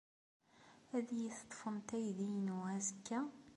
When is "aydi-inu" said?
1.97-2.57